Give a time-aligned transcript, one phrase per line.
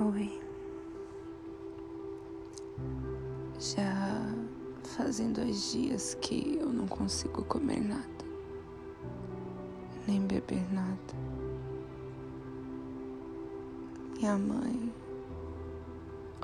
[0.00, 0.40] Oi.
[3.58, 4.34] Já
[4.82, 8.24] fazem dois dias que eu não consigo comer nada,
[10.08, 10.96] nem beber nada.
[14.16, 14.90] Minha mãe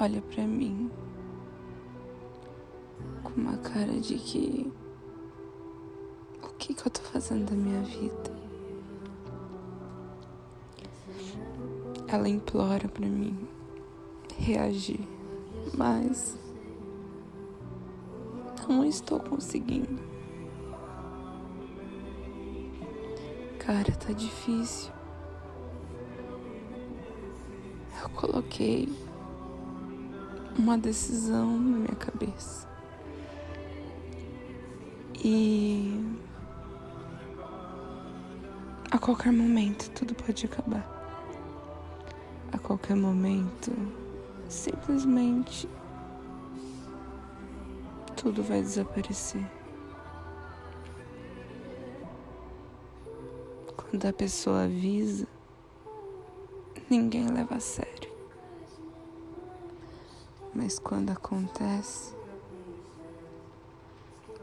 [0.00, 0.90] olha para mim
[3.22, 4.72] com uma cara de que
[6.42, 8.51] o que, que eu tô fazendo da minha vida?
[12.12, 13.48] Ela implora para mim
[14.36, 15.00] reagir,
[15.74, 16.38] mas
[18.68, 19.98] não estou conseguindo.
[23.58, 24.92] Cara, tá difícil.
[28.02, 28.94] Eu coloquei
[30.58, 32.68] uma decisão na minha cabeça.
[35.24, 35.98] E
[38.90, 40.91] a qualquer momento tudo pode acabar
[42.62, 43.72] qualquer momento,
[44.48, 45.68] simplesmente
[48.16, 49.44] tudo vai desaparecer.
[53.76, 55.26] Quando a pessoa avisa,
[56.88, 58.10] ninguém leva a sério.
[60.54, 62.14] Mas quando acontece,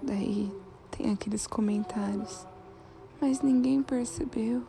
[0.00, 0.52] daí
[0.90, 2.46] tem aqueles comentários.
[3.20, 4.62] Mas ninguém percebeu.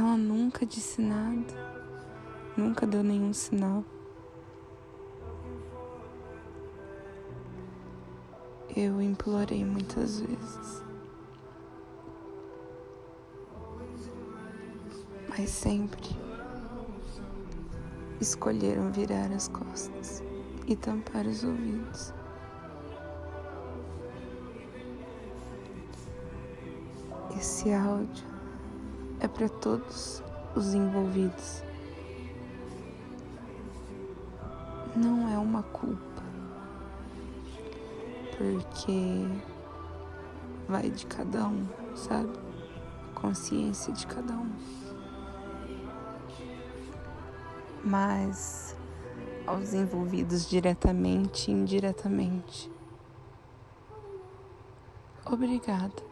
[0.00, 1.54] Ela nunca disse nada,
[2.56, 3.84] nunca deu nenhum sinal.
[8.74, 10.82] Eu implorei muitas vezes,
[15.28, 16.08] mas sempre
[18.22, 20.22] escolheram virar as costas
[20.66, 22.14] e tampar os ouvidos.
[27.36, 28.39] Esse áudio
[29.20, 30.22] é para todos
[30.56, 31.62] os envolvidos.
[34.96, 36.22] Não é uma culpa,
[38.36, 39.28] porque
[40.68, 42.32] vai de cada um, sabe?
[43.10, 44.50] A consciência de cada um.
[47.84, 48.76] Mas
[49.46, 52.70] aos envolvidos diretamente e indiretamente.
[55.24, 56.09] Obrigada.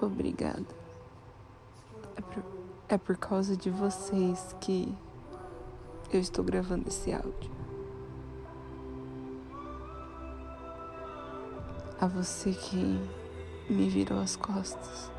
[0.00, 0.66] Obrigada.
[2.16, 2.44] É por,
[2.88, 4.94] é por causa de vocês que
[6.12, 7.50] eu estou gravando esse áudio.
[12.00, 12.98] A você que
[13.68, 15.10] me virou as costas.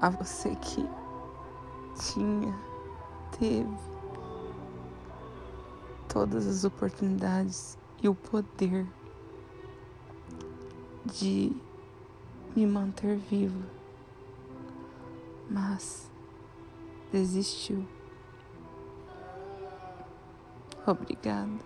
[0.00, 0.86] A você que
[1.98, 2.54] tinha,
[3.38, 3.94] teve
[6.08, 8.86] todas as oportunidades e o poder
[11.06, 11.52] de
[12.54, 13.64] me manter viva,
[15.50, 16.10] mas
[17.10, 17.86] desistiu.
[20.86, 21.58] Obrigada.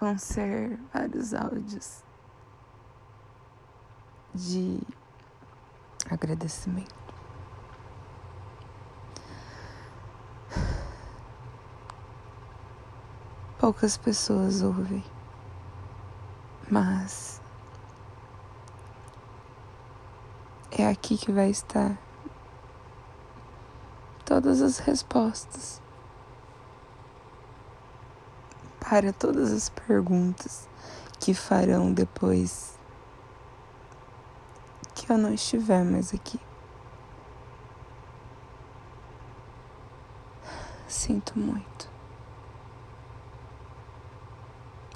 [0.00, 2.04] Vão ser vários áudios
[4.32, 4.80] de
[6.08, 6.94] agradecimento.
[13.58, 15.02] Poucas pessoas ouvem
[16.70, 17.40] mas
[20.70, 21.96] é aqui que vai estar
[24.24, 25.80] todas as respostas
[28.78, 30.68] para todas as perguntas
[31.18, 32.78] que farão depois
[34.94, 36.38] que eu não estiver mais aqui.
[40.86, 41.88] Sinto muito.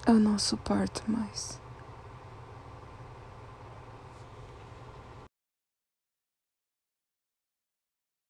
[0.07, 1.62] Eu não suporto mais.